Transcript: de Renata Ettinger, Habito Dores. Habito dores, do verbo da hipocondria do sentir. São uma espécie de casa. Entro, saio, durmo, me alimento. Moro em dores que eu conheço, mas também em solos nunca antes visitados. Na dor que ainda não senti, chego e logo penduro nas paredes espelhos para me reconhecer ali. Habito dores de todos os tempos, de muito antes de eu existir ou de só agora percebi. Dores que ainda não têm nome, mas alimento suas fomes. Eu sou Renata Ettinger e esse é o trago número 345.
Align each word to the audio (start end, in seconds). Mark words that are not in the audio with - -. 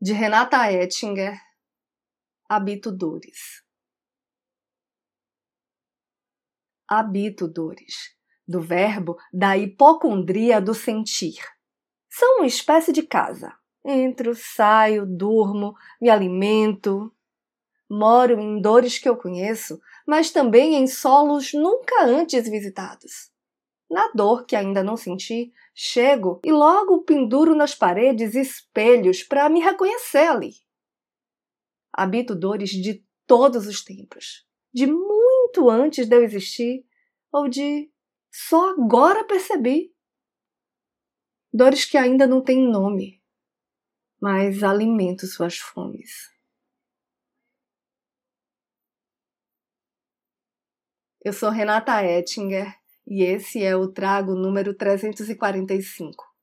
de 0.00 0.12
Renata 0.12 0.70
Ettinger, 0.70 1.38
Habito 2.48 2.92
Dores. 2.92 3.62
Habito 6.86 7.48
dores, 7.48 8.14
do 8.46 8.60
verbo 8.60 9.16
da 9.32 9.56
hipocondria 9.56 10.60
do 10.60 10.74
sentir. 10.74 11.42
São 12.10 12.36
uma 12.36 12.46
espécie 12.46 12.92
de 12.92 13.02
casa. 13.02 13.56
Entro, 13.84 14.34
saio, 14.34 15.06
durmo, 15.06 15.74
me 16.00 16.10
alimento. 16.10 17.12
Moro 17.90 18.38
em 18.38 18.60
dores 18.60 18.98
que 18.98 19.08
eu 19.08 19.16
conheço, 19.16 19.80
mas 20.06 20.30
também 20.30 20.74
em 20.74 20.86
solos 20.86 21.52
nunca 21.54 22.04
antes 22.04 22.48
visitados. 22.48 23.33
Na 23.94 24.10
dor 24.12 24.44
que 24.44 24.56
ainda 24.56 24.82
não 24.82 24.96
senti, 24.96 25.52
chego 25.72 26.40
e 26.42 26.50
logo 26.50 27.04
penduro 27.04 27.54
nas 27.54 27.76
paredes 27.76 28.34
espelhos 28.34 29.22
para 29.22 29.48
me 29.48 29.60
reconhecer 29.60 30.26
ali. 30.26 30.50
Habito 31.92 32.34
dores 32.34 32.70
de 32.70 33.06
todos 33.24 33.68
os 33.68 33.84
tempos, 33.84 34.44
de 34.72 34.88
muito 34.88 35.70
antes 35.70 36.08
de 36.08 36.16
eu 36.16 36.24
existir 36.24 36.84
ou 37.30 37.48
de 37.48 37.88
só 38.32 38.70
agora 38.70 39.22
percebi. 39.22 39.94
Dores 41.52 41.84
que 41.84 41.96
ainda 41.96 42.26
não 42.26 42.42
têm 42.42 42.68
nome, 42.68 43.22
mas 44.20 44.64
alimento 44.64 45.24
suas 45.28 45.56
fomes. 45.56 46.34
Eu 51.24 51.32
sou 51.32 51.48
Renata 51.48 52.02
Ettinger 52.02 52.76
e 53.06 53.22
esse 53.22 53.62
é 53.62 53.76
o 53.76 53.88
trago 53.88 54.34
número 54.34 54.74
345. 54.74 56.33